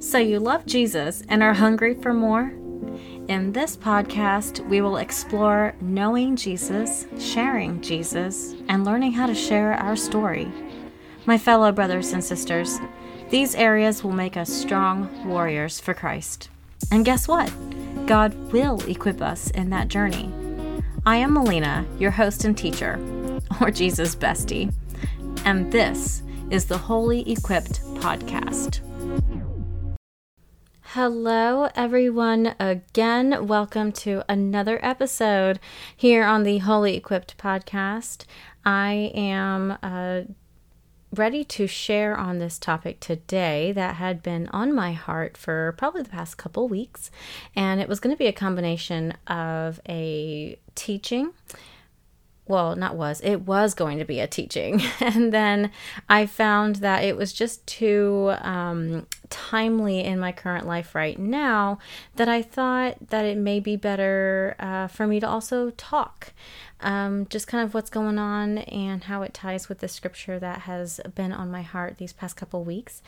[0.00, 2.54] So, you love Jesus and are hungry for more?
[3.28, 9.74] In this podcast, we will explore knowing Jesus, sharing Jesus, and learning how to share
[9.74, 10.50] our story.
[11.26, 12.78] My fellow brothers and sisters,
[13.28, 16.48] these areas will make us strong warriors for Christ.
[16.90, 17.52] And guess what?
[18.06, 20.32] God will equip us in that journey.
[21.04, 22.98] I am Melina, your host and teacher,
[23.60, 24.72] or Jesus bestie,
[25.44, 28.80] and this is the Holy Equipped Podcast.
[30.82, 32.54] Hello, everyone.
[32.58, 35.60] Again, welcome to another episode
[35.94, 38.24] here on the Holy Equipped podcast.
[38.64, 40.22] I am uh,
[41.14, 46.02] ready to share on this topic today that had been on my heart for probably
[46.02, 47.10] the past couple weeks,
[47.54, 51.32] and it was going to be a combination of a teaching
[52.48, 54.82] well, not was, it was going to be a teaching.
[55.00, 55.70] And then
[56.08, 61.78] I found that it was just too um, timely in my current life right now
[62.16, 66.32] that I thought that it may be better uh, for me to also talk.
[66.80, 70.60] Um, just kind of what's going on and how it ties with the scripture that
[70.60, 73.02] has been on my heart these past couple weeks.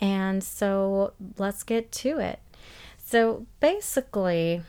[0.00, 2.40] And so let's get to it.
[2.98, 4.62] So basically,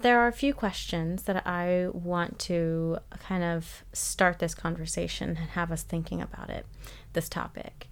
[0.00, 5.38] there are a few questions that I want to kind of start this conversation and
[5.50, 6.66] have us thinking about it,
[7.14, 7.88] this topic.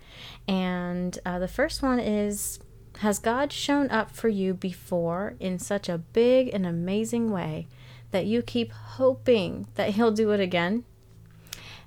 [0.46, 2.60] And uh, the first one is
[2.98, 7.66] Has God shown up for you before in such a big and amazing way
[8.12, 10.84] that you keep hoping that He'll do it again?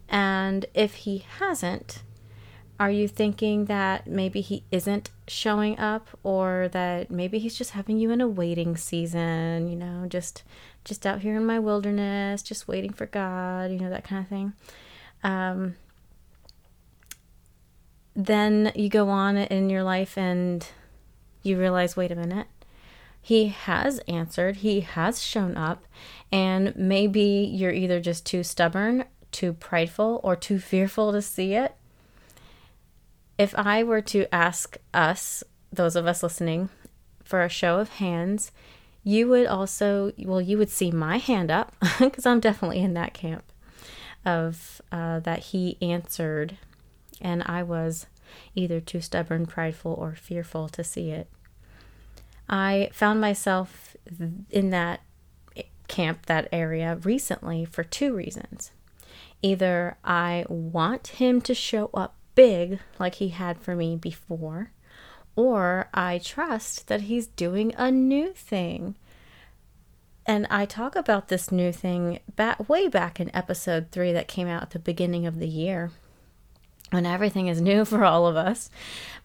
[0.09, 2.03] And if He hasn't,
[2.79, 7.99] are you thinking that maybe he isn't showing up or that maybe he's just having
[7.99, 10.43] you in a waiting season, you know, just
[10.85, 14.29] just out here in my wilderness, just waiting for God, you know, that kind of
[14.29, 14.53] thing.
[15.23, 15.75] Um,
[18.15, 20.65] then you go on in your life and
[21.43, 22.47] you realize, wait a minute,
[23.21, 25.83] he has answered, he has shown up,
[26.31, 27.21] and maybe
[27.51, 31.75] you're either just too stubborn, too prideful, or too fearful to see it
[33.39, 36.69] if I were to ask us, those of us listening,
[37.23, 38.51] for a show of hands,
[39.03, 43.13] you would also, well, you would see my hand up because I'm definitely in that
[43.13, 43.43] camp
[44.25, 46.57] of uh, that he answered,
[47.21, 48.07] and I was
[48.55, 51.29] either too stubborn, prideful, or fearful to see it.
[52.49, 53.95] I found myself
[54.49, 54.99] in that
[55.87, 58.71] camp, that area recently for two reasons.
[59.41, 64.71] Either I want him to show up big like he had for me before,
[65.35, 68.95] or I trust that he's doing a new thing.
[70.25, 74.47] And I talk about this new thing back way back in episode three that came
[74.47, 75.91] out at the beginning of the year
[76.91, 78.69] when everything is new for all of us.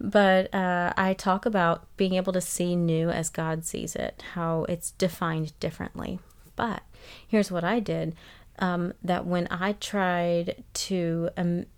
[0.01, 4.65] But uh, I talk about being able to see new as God sees it, how
[4.69, 6.21] it's defined differently.
[6.57, 6.83] But
[7.27, 8.15] here's what I did
[8.59, 11.31] um, that when I tried to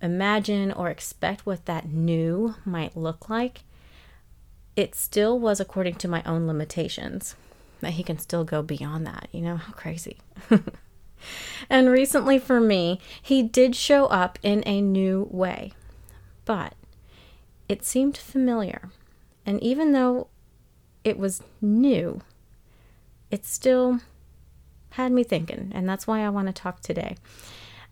[0.02, 3.62] imagine or expect what that new might look like,
[4.74, 7.34] it still was according to my own limitations.
[7.80, 9.28] That he can still go beyond that.
[9.32, 10.18] You know, how crazy.
[11.70, 15.72] and recently for me, he did show up in a new way,
[16.44, 16.74] but
[17.68, 18.90] it seemed familiar.
[19.44, 20.28] And even though
[21.04, 22.20] it was new,
[23.30, 24.00] it still
[24.96, 27.16] had me thinking, and that's why I want to talk today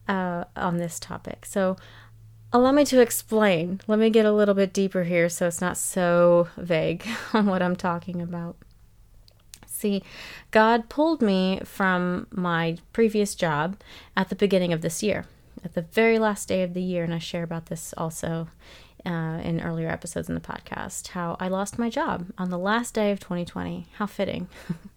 [0.09, 1.45] uh, on this topic.
[1.45, 1.77] So,
[2.53, 3.81] allow me to explain.
[3.87, 7.63] Let me get a little bit deeper here so it's not so vague on what
[7.63, 8.57] I'm talking about.
[9.67, 10.03] See,
[10.51, 13.77] God pulled me from my previous job
[14.17, 15.27] at the beginning of this year,
[15.63, 18.49] at the very last day of the year, and I share about this also
[19.05, 22.95] uh, in earlier episodes in the podcast how I lost my job on the last
[22.95, 23.89] day of 2020.
[23.99, 24.49] How fitting.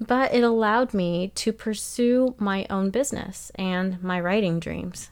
[0.00, 5.10] but it allowed me to pursue my own business and my writing dreams.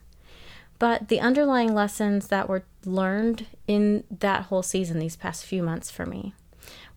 [0.78, 5.90] But the underlying lessons that were learned in that whole season, these past few months
[5.90, 6.34] for me,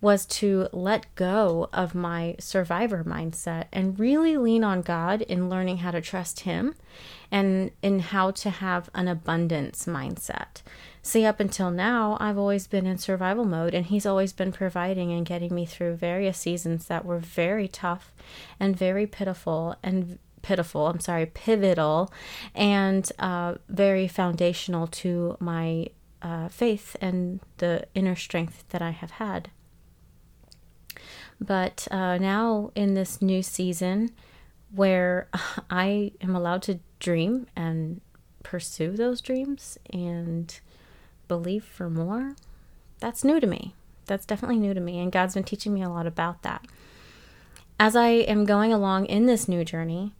[0.02, 5.78] was to let go of my survivor mindset and really lean on God in learning
[5.78, 6.76] how to trust Him
[7.32, 10.62] and in how to have an abundance mindset.
[11.02, 15.12] See, up until now, I've always been in survival mode, and He's always been providing
[15.12, 18.14] and getting me through various seasons that were very tough
[18.60, 22.12] and very pitiful and pitiful, I'm sorry, pivotal,
[22.54, 25.88] and uh, very foundational to my
[26.22, 29.50] uh, faith and the inner strength that I have had.
[31.40, 34.12] But uh, now, in this new season,
[34.74, 35.30] where
[35.70, 38.02] I am allowed to dream and
[38.44, 40.60] pursue those dreams and
[41.30, 42.36] believe for more,
[43.00, 43.74] that's new to me.
[44.08, 45.00] That's definitely new to me.
[45.00, 46.66] And God's been teaching me a lot about that.
[47.80, 50.14] As I am going along in this new journey,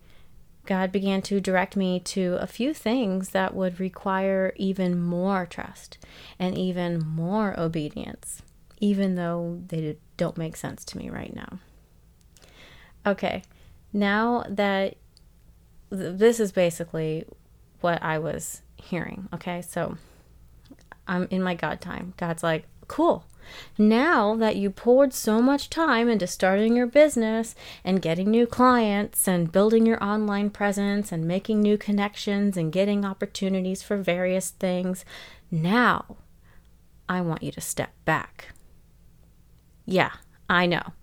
[0.66, 5.98] God began to direct me to a few things that would require even more trust
[6.38, 8.44] and even more obedience,
[8.80, 11.60] even though they don't make sense to me right now.
[13.06, 13.44] Okay,
[13.92, 14.96] now that
[15.90, 17.26] this is basically
[17.82, 19.98] what I was hearing, okay, so
[21.10, 22.14] I'm in my God time.
[22.16, 23.26] God's like, cool.
[23.78, 29.28] Now that you poured so much time into starting your business and getting new clients
[29.28, 35.04] and building your online presence and making new connections and getting opportunities for various things,
[35.50, 36.18] now
[37.10, 38.50] I want you to step back.
[39.86, 40.12] Yeah,
[40.48, 40.94] I know.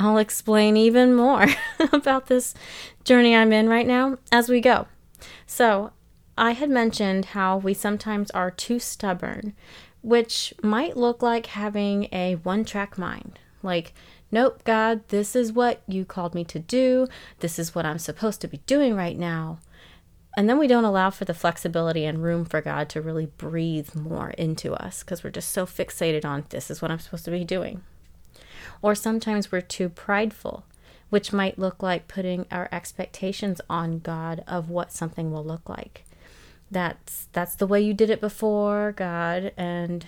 [0.00, 1.46] I'll explain even more
[1.92, 2.54] about this
[3.04, 4.88] journey I'm in right now as we go.
[5.46, 5.92] So,
[6.42, 9.54] I had mentioned how we sometimes are too stubborn
[10.02, 13.38] which might look like having a one track mind.
[13.62, 13.94] Like,
[14.32, 17.06] nope, God, this is what you called me to do.
[17.38, 19.60] This is what I'm supposed to be doing right now.
[20.36, 23.94] And then we don't allow for the flexibility and room for God to really breathe
[23.94, 27.30] more into us because we're just so fixated on this is what I'm supposed to
[27.30, 27.84] be doing.
[28.80, 30.64] Or sometimes we're too prideful,
[31.08, 36.02] which might look like putting our expectations on God of what something will look like
[36.72, 40.06] that's that's the way you did it before god and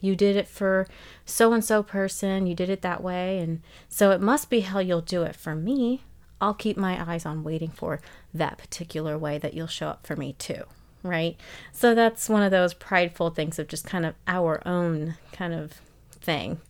[0.00, 0.86] you did it for
[1.24, 4.78] so and so person you did it that way and so it must be how
[4.78, 6.02] you'll do it for me.
[6.38, 8.00] I'll keep my eyes on waiting for
[8.34, 10.64] that particular way that you'll show up for me too
[11.02, 11.36] right?
[11.72, 15.80] So that's one of those prideful things of just kind of our own kind of
[16.10, 16.60] thing.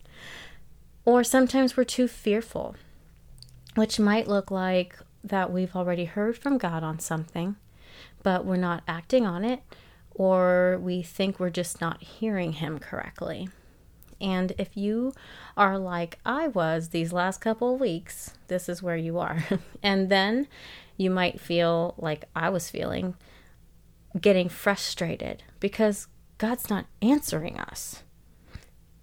[1.05, 2.75] Or sometimes we're too fearful
[3.77, 7.55] which might look like that we've already heard from god on something
[8.23, 9.61] but we're not acting on it,
[10.11, 13.49] or we think we're just not hearing Him correctly.
[14.19, 15.13] And if you
[15.55, 19.43] are like I was these last couple of weeks, this is where you are.
[19.83, 20.47] and then
[20.97, 23.15] you might feel like I was feeling,
[24.19, 28.03] getting frustrated because God's not answering us.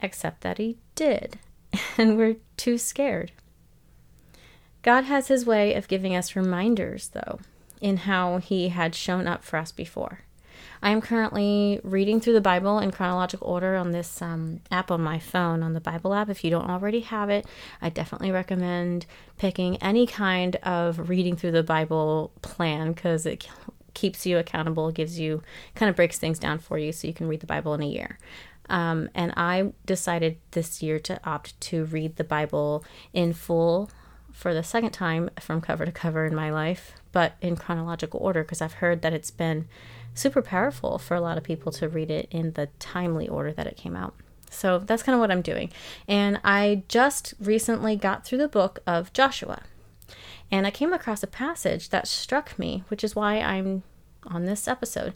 [0.01, 1.39] Except that He did.
[1.99, 3.33] And we're too scared.
[4.83, 7.41] God has His way of giving us reminders, though
[7.85, 10.21] in how he had shown up for us before.
[10.81, 15.03] I am currently reading through the Bible in chronological order on this um, app on
[15.03, 16.31] my phone, on the Bible app.
[16.31, 17.45] If you don't already have it,
[17.83, 19.05] I definitely recommend
[19.37, 23.47] picking any kind of reading through the Bible plan because it
[23.93, 25.43] keeps you accountable, gives you
[25.75, 27.87] kind of breaks things down for you so you can read the Bible in a
[27.87, 28.19] year.
[28.71, 32.83] Um, and I decided this year to opt to read the Bible
[33.13, 33.91] in full
[34.35, 38.43] for the second time from cover to cover in my life, but in chronological order
[38.43, 39.69] because I've heard that it's been
[40.13, 43.69] super powerful for a lot of people to read it in the timely order that
[43.69, 44.15] it came out.
[44.51, 45.71] So that's kind of what I'm doing.
[46.09, 49.63] And I just recently got through the book of Joshua.
[50.51, 53.85] And I came across a passage that struck me, which is why I'm
[54.27, 55.15] on this episode,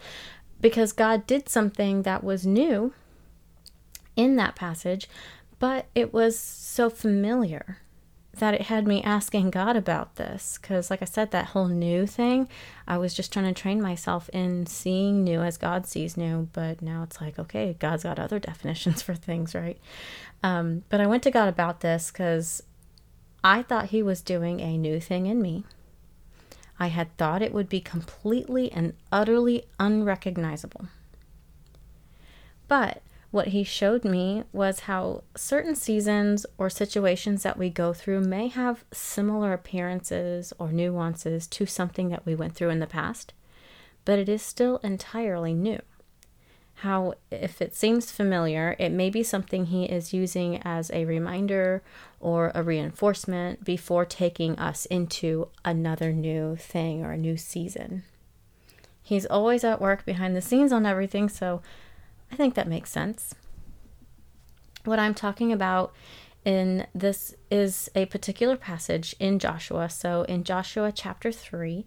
[0.60, 2.94] because God did something that was new
[4.16, 5.08] in that passage,
[5.58, 7.78] but it was so familiar
[8.38, 12.06] that it had me asking God about this because, like I said, that whole new
[12.06, 12.48] thing,
[12.86, 16.48] I was just trying to train myself in seeing new as God sees new.
[16.52, 19.78] But now it's like, okay, God's got other definitions for things, right?
[20.42, 22.62] Um, but I went to God about this because
[23.44, 25.64] I thought He was doing a new thing in me.
[26.80, 30.86] I had thought it would be completely and utterly unrecognizable.
[32.68, 38.20] But what he showed me was how certain seasons or situations that we go through
[38.20, 43.34] may have similar appearances or nuances to something that we went through in the past,
[44.06, 45.80] but it is still entirely new.
[46.76, 51.82] How, if it seems familiar, it may be something he is using as a reminder
[52.20, 58.04] or a reinforcement before taking us into another new thing or a new season.
[59.02, 61.62] He's always at work behind the scenes on everything, so
[62.30, 63.34] I think that makes sense.
[64.84, 65.92] What I'm talking about
[66.44, 69.90] in this is a particular passage in Joshua.
[69.90, 71.84] So, in Joshua chapter 3,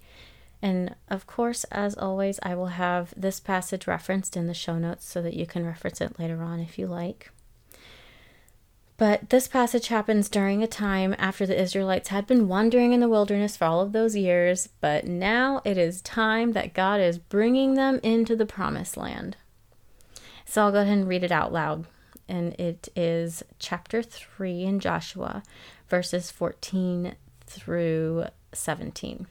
[0.61, 5.05] and of course, as always, I will have this passage referenced in the show notes
[5.05, 7.31] so that you can reference it later on if you like.
[8.97, 13.09] But this passage happens during a time after the Israelites had been wandering in the
[13.09, 17.73] wilderness for all of those years, but now it is time that God is bringing
[17.73, 19.37] them into the promised land.
[20.51, 21.85] So I'll go ahead and read it out loud.
[22.27, 25.43] And it is chapter 3 in Joshua,
[25.87, 27.15] verses 14
[27.45, 29.27] through 17.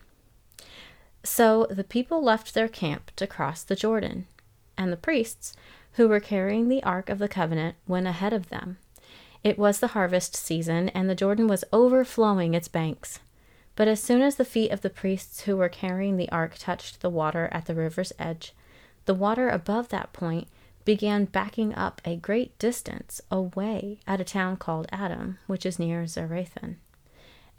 [1.22, 4.28] So the people left their camp to cross the Jordan,
[4.78, 5.52] and the priests,
[5.92, 8.78] who were carrying the Ark of the Covenant, went ahead of them.
[9.44, 13.20] It was the harvest season, and the Jordan was overflowing its banks.
[13.76, 17.02] But as soon as the feet of the priests who were carrying the ark touched
[17.02, 18.54] the water at the river's edge,
[19.04, 20.48] the water above that point
[20.84, 26.04] began backing up a great distance away at a town called Adam, which is near
[26.04, 26.76] Zarethan.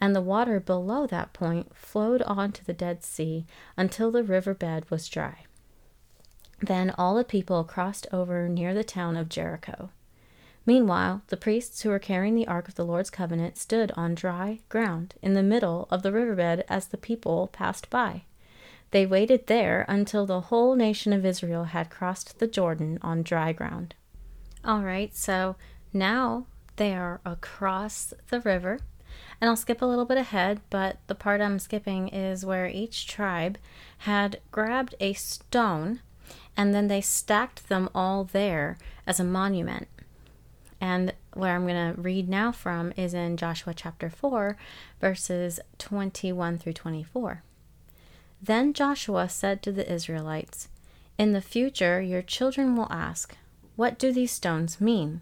[0.00, 4.54] And the water below that point flowed on to the Dead Sea until the river
[4.54, 5.44] bed was dry.
[6.60, 9.90] Then all the people crossed over near the town of Jericho.
[10.64, 14.60] Meanwhile, the priests who were carrying the ark of the Lord's covenant stood on dry
[14.68, 18.22] ground in the middle of the riverbed as the people passed by.
[18.92, 23.52] They waited there until the whole nation of Israel had crossed the Jordan on dry
[23.52, 23.94] ground.
[24.64, 25.56] All right, so
[25.92, 26.46] now
[26.76, 28.78] they are across the river.
[29.40, 33.06] And I'll skip a little bit ahead, but the part I'm skipping is where each
[33.06, 33.58] tribe
[33.98, 36.00] had grabbed a stone
[36.56, 39.88] and then they stacked them all there as a monument.
[40.80, 44.56] And where I'm going to read now from is in Joshua chapter 4,
[45.00, 47.42] verses 21 through 24.
[48.44, 50.68] Then Joshua said to the Israelites,
[51.16, 53.36] In the future your children will ask,
[53.76, 55.20] What do these stones mean?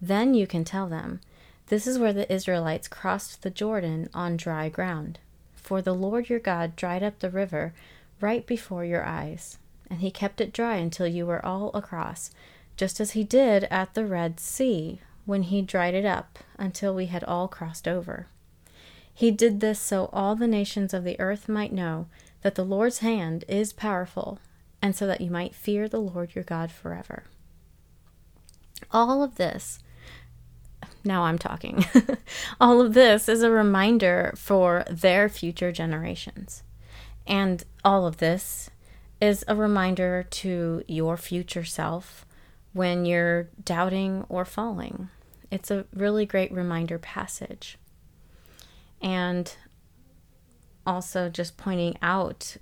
[0.00, 1.20] Then you can tell them,
[1.66, 5.18] This is where the Israelites crossed the Jordan on dry ground.
[5.54, 7.74] For the Lord your God dried up the river
[8.22, 9.58] right before your eyes,
[9.90, 12.30] and he kept it dry until you were all across,
[12.74, 17.06] just as he did at the Red Sea when he dried it up until we
[17.06, 18.26] had all crossed over.
[19.12, 22.06] He did this so all the nations of the earth might know
[22.42, 24.38] that the Lord's hand is powerful,
[24.82, 27.24] and so that you might fear the Lord your God forever.
[28.90, 29.78] All of this,
[31.04, 31.84] now I'm talking,
[32.60, 36.62] all of this is a reminder for their future generations.
[37.26, 38.70] And all of this
[39.20, 42.24] is a reminder to your future self
[42.72, 45.08] when you're doubting or falling.
[45.50, 47.76] It's a really great reminder passage.
[49.02, 49.54] And
[50.90, 52.56] also just pointing out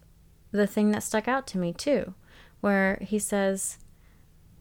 [0.53, 2.13] the thing that stuck out to me too,
[2.61, 3.79] where he says,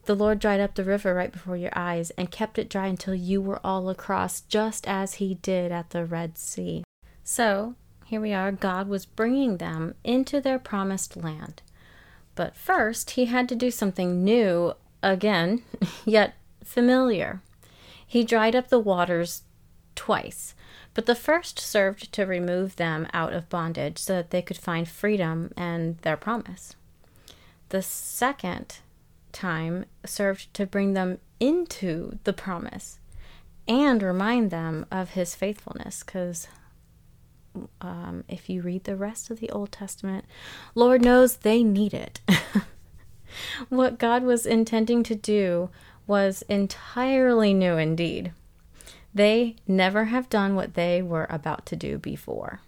[0.05, 3.13] The Lord dried up the river right before your eyes and kept it dry until
[3.13, 6.83] you were all across, just as he did at the Red Sea.
[7.23, 11.61] So, here we are, God was bringing them into their promised land.
[12.35, 15.63] But first, he had to do something new again,
[16.05, 17.41] yet familiar.
[18.05, 19.41] He dried up the waters
[19.93, 20.55] twice.
[20.93, 24.87] But the first served to remove them out of bondage so that they could find
[24.87, 26.75] freedom and their promise.
[27.69, 28.79] The second
[29.31, 32.99] time served to bring them into the promise
[33.67, 36.47] and remind them of his faithfulness because
[37.81, 40.25] um, if you read the rest of the Old Testament,
[40.75, 42.21] Lord knows they need it.
[43.69, 45.69] what God was intending to do
[46.05, 48.31] was entirely new indeed.
[49.17, 52.61] They never have done what they were about to do before.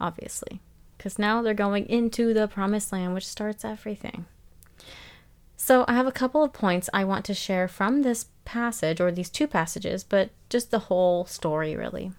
[0.00, 0.60] Obviously.
[0.96, 4.24] Because now they're going into the promised land, which starts everything.
[5.58, 9.12] So, I have a couple of points I want to share from this passage, or
[9.12, 12.12] these two passages, but just the whole story, really.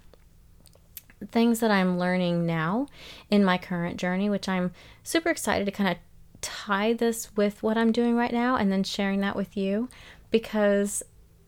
[1.32, 2.88] Things that I'm learning now
[3.32, 4.72] in my current journey, which I'm
[5.03, 5.98] super excited to kind of
[6.41, 9.89] tie this with what I'm doing right now and then sharing that with you
[10.29, 11.01] because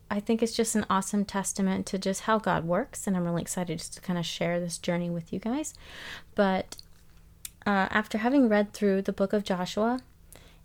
[0.09, 3.41] I think it's just an awesome testament to just how God works, and I'm really
[3.41, 5.73] excited just to kind of share this journey with you guys.
[6.35, 6.77] But
[7.65, 9.99] uh, after having read through the book of Joshua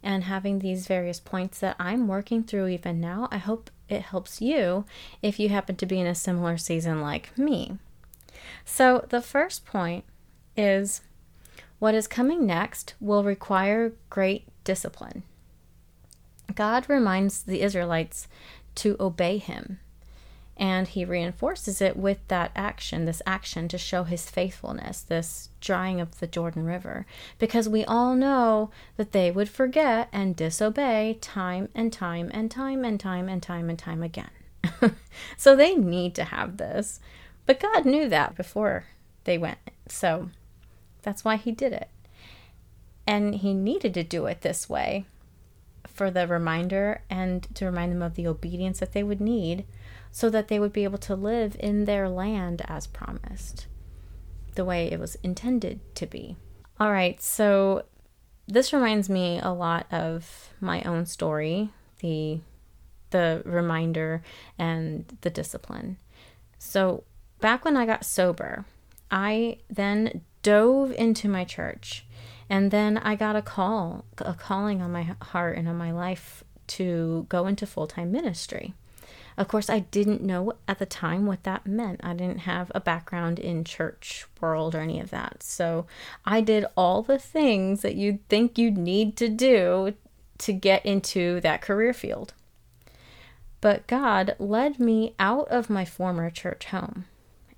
[0.02, 4.40] and having these various points that I'm working through even now, I hope it helps
[4.40, 4.84] you
[5.22, 7.78] if you happen to be in a similar season like me.
[8.64, 10.04] So, the first point
[10.56, 11.00] is
[11.78, 15.24] what is coming next will require great discipline.
[16.54, 18.28] God reminds the Israelites
[18.76, 19.78] to obey him.
[20.56, 26.00] And he reinforces it with that action, this action to show his faithfulness, this drying
[26.00, 27.06] of the Jordan River,
[27.38, 32.84] because we all know that they would forget and disobey time and time and time
[32.84, 34.30] and time and time and time again.
[35.36, 37.00] so they need to have this.
[37.46, 38.84] But God knew that before
[39.24, 39.58] they went.
[39.88, 40.30] So
[41.02, 41.88] that's why he did it.
[43.06, 45.06] And he needed to do it this way
[45.92, 49.64] for the reminder and to remind them of the obedience that they would need
[50.10, 53.66] so that they would be able to live in their land as promised,
[54.54, 56.36] the way it was intended to be.
[56.78, 57.84] All right, so
[58.46, 61.70] this reminds me a lot of my own story,
[62.00, 62.40] the
[63.10, 64.22] the reminder
[64.58, 65.98] and the discipline.
[66.58, 67.04] So,
[67.40, 68.64] back when I got sober,
[69.10, 72.04] I then dove into my church.
[72.52, 76.44] And then I got a call, a calling on my heart and on my life
[76.66, 78.74] to go into full time ministry.
[79.38, 82.02] Of course, I didn't know at the time what that meant.
[82.04, 85.42] I didn't have a background in church world or any of that.
[85.42, 85.86] So
[86.26, 89.94] I did all the things that you'd think you'd need to do
[90.36, 92.34] to get into that career field.
[93.62, 97.06] But God led me out of my former church home.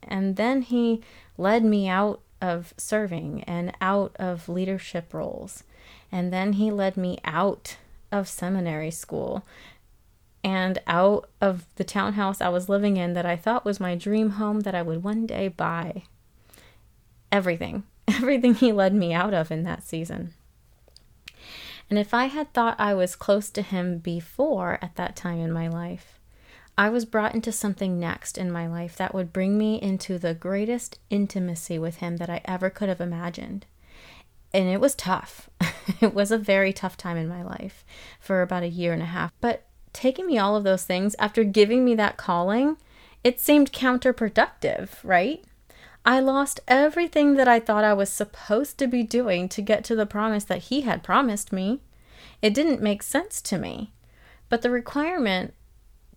[0.05, 1.03] And then He
[1.37, 5.65] led me out of serving and out of leadership roles.
[6.13, 7.79] And then He led me out
[8.13, 9.45] of seminary school
[10.45, 14.31] and out of the townhouse I was living in that I thought was my dream
[14.31, 16.03] home that I would one day buy.
[17.33, 20.35] Everything, everything he led me out of in that season.
[21.89, 25.51] And if I had thought I was close to him before at that time in
[25.51, 26.14] my life,
[26.77, 30.35] I was brought into something next in my life that would bring me into the
[30.35, 33.67] greatest intimacy with him that I ever could have imagined.
[34.53, 35.49] And it was tough.
[36.01, 37.85] it was a very tough time in my life
[38.19, 39.33] for about a year and a half.
[39.41, 42.77] But taking me all of those things after giving me that calling,
[43.23, 45.45] it seemed counterproductive, right?
[46.05, 49.95] I lost everything that I thought I was supposed to be doing to get to
[49.95, 51.81] the promise that he had promised me.
[52.43, 53.93] It didn't make sense to me.
[54.49, 55.55] But the requirement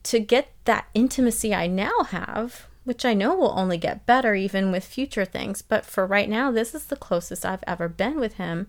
[0.08, 4.72] to get that intimacy I now have, which I know will only get better even
[4.72, 8.36] with future things, but for right now, this is the closest I've ever been with
[8.36, 8.68] him.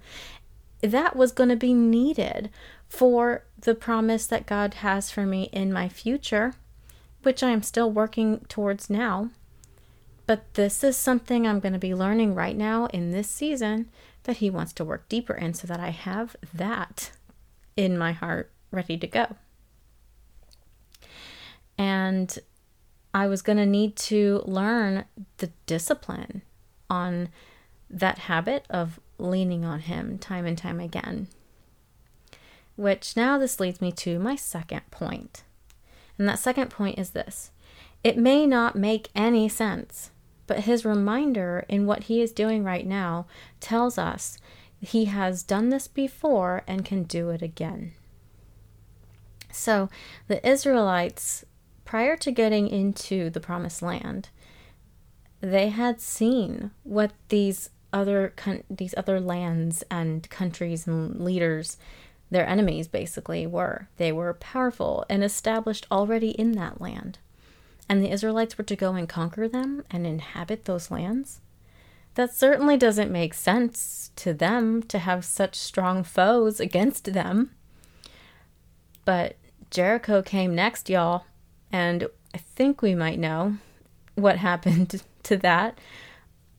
[0.80, 2.50] That was going to be needed
[2.88, 6.54] for the promise that God has for me in my future,
[7.23, 9.30] which I am still working towards now.
[10.26, 13.88] But this is something I'm going to be learning right now in this season
[14.25, 17.12] that He wants to work deeper in so that I have that
[17.76, 19.37] in my heart ready to go.
[21.78, 22.37] And
[23.14, 25.04] I was going to need to learn
[25.38, 26.42] the discipline
[26.90, 27.28] on
[27.88, 31.28] that habit of leaning on Him time and time again.
[32.76, 35.42] Which now this leads me to my second point.
[36.18, 37.50] And that second point is this
[38.04, 40.11] it may not make any sense,
[40.46, 43.26] but his reminder in what he is doing right now
[43.61, 44.38] tells us
[44.81, 47.92] he has done this before and can do it again.
[49.50, 49.88] So
[50.29, 51.44] the Israelites,
[51.88, 54.29] prior to getting into the promised land,
[55.40, 58.35] they had seen what these other
[58.68, 61.79] these other lands and countries and leaders
[62.31, 63.88] their enemies basically were.
[63.96, 67.20] They were powerful and established already in that land.
[67.88, 71.40] And the Israelites were to go and conquer them and inhabit those lands?
[72.16, 77.53] That certainly doesn't make sense to them to have such strong foes against them.
[79.07, 79.37] But
[79.70, 81.24] Jericho came next, y'all,
[81.72, 83.57] and I think we might know
[84.14, 85.78] what happened to that.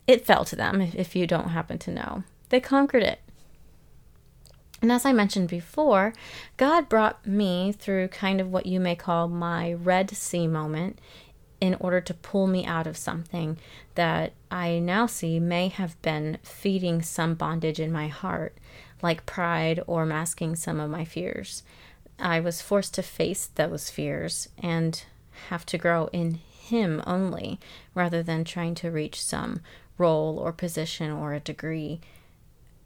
[0.07, 2.23] It fell to them, if you don't happen to know.
[2.49, 3.19] They conquered it.
[4.81, 6.13] And as I mentioned before,
[6.57, 10.99] God brought me through kind of what you may call my Red Sea moment
[11.59, 13.57] in order to pull me out of something
[13.95, 18.57] that I now see may have been feeding some bondage in my heart,
[19.01, 21.63] like pride or masking some of my fears.
[22.19, 25.03] I was forced to face those fears and
[25.49, 27.59] have to grow in Him only
[27.95, 29.61] rather than trying to reach some
[29.97, 32.01] role or position or a degree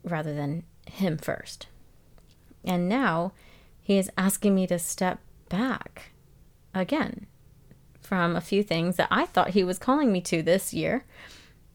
[0.03, 1.67] rather than Him first.
[2.63, 3.33] And now
[3.81, 5.19] he is asking me to step
[5.49, 6.11] back
[6.73, 7.27] again
[8.01, 11.05] from a few things that I thought he was calling me to this year.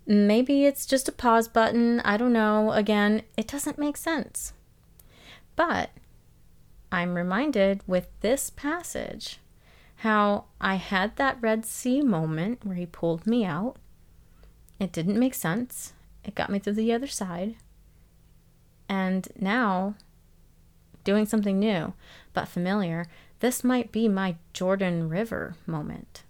[0.07, 2.01] Maybe it's just a pause button.
[2.01, 2.73] I don't know.
[2.73, 4.55] Again, it doesn't make sense.
[5.55, 5.91] But
[6.91, 9.39] I'm reminded with this passage
[9.97, 13.77] how I had that Red Sea moment where he pulled me out.
[14.79, 15.93] It didn't make sense.
[16.25, 17.57] It got me to the other side.
[18.89, 19.97] And now
[21.05, 21.95] doing something new
[22.33, 23.07] but familiar,
[23.41, 26.23] this might be my Jordan River moment.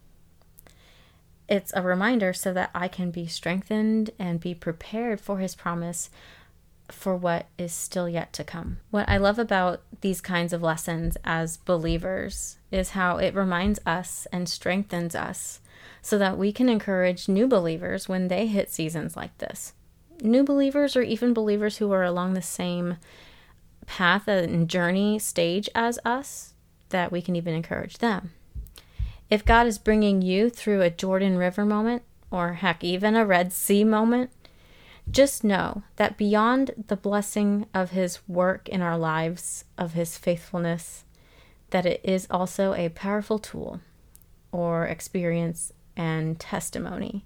[1.48, 6.10] It's a reminder so that I can be strengthened and be prepared for his promise
[6.90, 8.78] for what is still yet to come.
[8.90, 14.26] What I love about these kinds of lessons as believers is how it reminds us
[14.32, 15.60] and strengthens us
[16.02, 19.74] so that we can encourage new believers when they hit seasons like this.
[20.22, 22.96] New believers, or even believers who are along the same
[23.86, 26.54] path and journey stage as us,
[26.88, 28.32] that we can even encourage them.
[29.30, 33.52] If God is bringing you through a Jordan River moment, or heck, even a Red
[33.52, 34.30] Sea moment,
[35.10, 41.04] just know that beyond the blessing of His work in our lives, of His faithfulness,
[41.70, 43.80] that it is also a powerful tool
[44.52, 47.24] or experience and testimony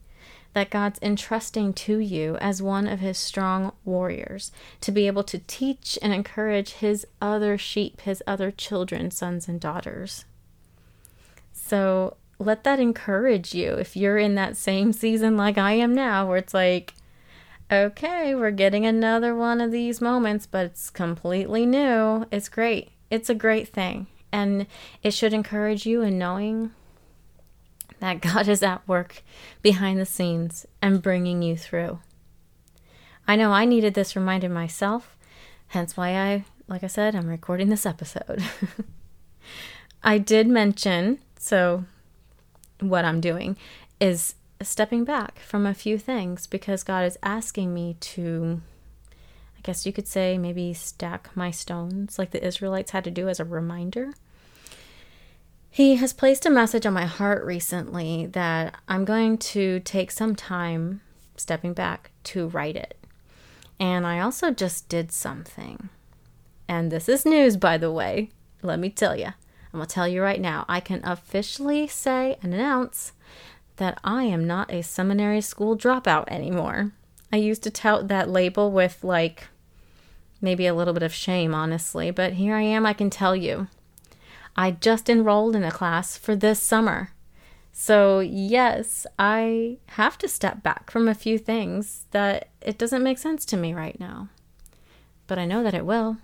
[0.54, 5.38] that God's entrusting to you as one of his strong warriors to be able to
[5.38, 10.24] teach and encourage his other sheep, his other children, sons and daughters.
[11.52, 16.28] So let that encourage you if you're in that same season like I am now,
[16.28, 16.94] where it's like,
[17.72, 22.26] okay, we're getting another one of these moments, but it's completely new.
[22.30, 22.90] It's great.
[23.10, 24.08] It's a great thing.
[24.30, 24.66] And
[25.02, 26.72] it should encourage you in knowing
[28.00, 29.22] that God is at work
[29.62, 32.00] behind the scenes and bringing you through.
[33.26, 35.16] I know I needed this reminder myself,
[35.68, 38.42] hence why I, like I said, I'm recording this episode.
[40.02, 41.84] I did mention, so
[42.80, 43.56] what I'm doing
[44.00, 44.34] is
[44.68, 48.60] stepping back from a few things because God is asking me to,
[49.56, 53.28] I guess you could say, maybe stack my stones like the Israelites had to do
[53.28, 54.12] as a reminder.
[55.70, 60.36] He has placed a message on my heart recently that I'm going to take some
[60.36, 61.00] time
[61.36, 62.96] stepping back to write it.
[63.80, 65.88] And I also just did something.
[66.68, 68.30] And this is news, by the way.
[68.62, 69.32] Let me tell you.
[69.72, 70.66] I'm going to tell you right now.
[70.68, 73.12] I can officially say and announce
[73.82, 76.92] that I am not a seminary school dropout anymore.
[77.32, 79.48] I used to tout that label with like
[80.40, 83.68] maybe a little bit of shame, honestly, but here I am, I can tell you.
[84.56, 87.10] I just enrolled in a class for this summer.
[87.72, 93.16] So, yes, I have to step back from a few things that it doesn't make
[93.16, 94.28] sense to me right now.
[95.26, 96.18] But I know that it will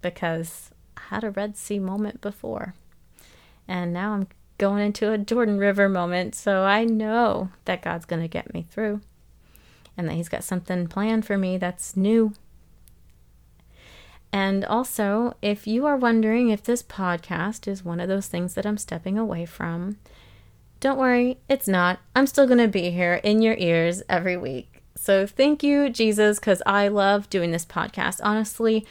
[0.00, 2.74] because I had a Red Sea moment before.
[3.68, 4.28] And now I'm
[4.60, 6.36] going into a Jordan River moment.
[6.36, 9.00] So I know that God's going to get me through
[9.96, 12.32] and that He's got something planned for me that's new
[14.32, 18.64] and also, if you are wondering if this podcast is one of those things that
[18.64, 19.96] I'm stepping away from,
[20.78, 21.98] don't worry, it's not.
[22.14, 24.82] I'm still going to be here in your ears every week.
[24.94, 28.20] So thank you, Jesus, because I love doing this podcast.
[28.22, 28.86] Honestly,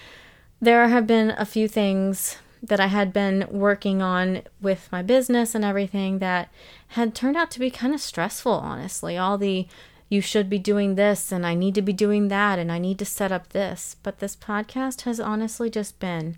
[0.60, 5.56] there have been a few things that I had been working on with my business
[5.56, 6.50] and everything that
[6.90, 9.18] had turned out to be kind of stressful, honestly.
[9.18, 9.68] All the
[10.10, 12.98] you should be doing this and I need to be doing that and I need
[13.00, 13.96] to set up this.
[14.02, 16.38] But this podcast has honestly just been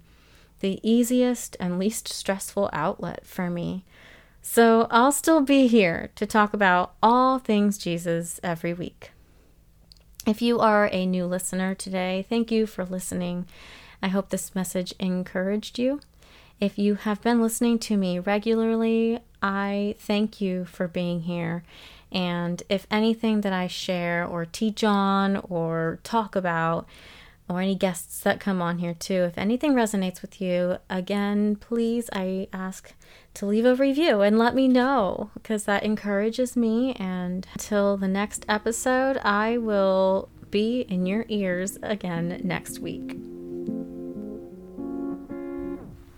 [0.60, 3.86] the easiest and least stressful outlet for me.
[4.42, 9.12] So I'll still be here to talk about all things Jesus every week.
[10.28, 13.48] If you are a new listener today, thank you for listening.
[14.04, 16.00] I hope this message encouraged you.
[16.62, 21.64] If you have been listening to me regularly, I thank you for being here.
[22.12, 26.88] And if anything that I share or teach on or talk about,
[27.50, 32.12] or any guests that come on here too, if anything resonates with you, again, please,
[32.14, 32.94] I ask
[33.34, 36.94] to leave a review and let me know because that encourages me.
[36.94, 43.18] And until the next episode, I will be in your ears again next week.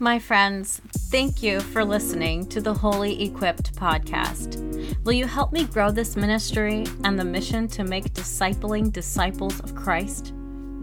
[0.04, 4.60] My friends, thank you for listening to the Holy Equipped podcast.
[5.06, 9.76] Will you help me grow this ministry and the mission to make discipling disciples of
[9.76, 10.34] Christ?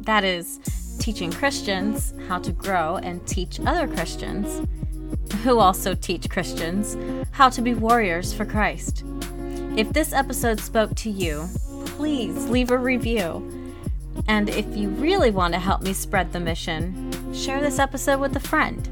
[0.07, 0.59] That is,
[1.01, 4.67] teaching Christians how to grow and teach other Christians,
[5.45, 6.97] who also teach Christians,
[7.31, 9.05] how to be warriors for Christ.
[9.77, 11.47] If this episode spoke to you,
[11.85, 13.77] please leave a review.
[14.29, 18.35] And if you really want to help me spread the mission, share this episode with
[18.35, 18.89] a friend.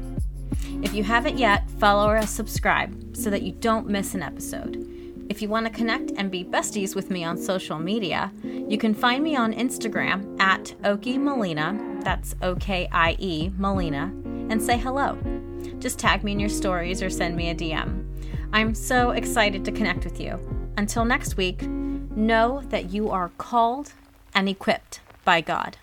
[0.83, 4.85] If you haven't yet, follow or subscribe so that you don't miss an episode.
[5.29, 8.95] If you want to connect and be besties with me on social media, you can
[8.95, 14.11] find me on Instagram at Okie Molina, that's O K I E Molina,
[14.49, 15.17] and say hello.
[15.77, 18.05] Just tag me in your stories or send me a DM.
[18.53, 20.39] I'm so excited to connect with you.
[20.77, 23.93] Until next week, know that you are called
[24.33, 25.77] and equipped by God.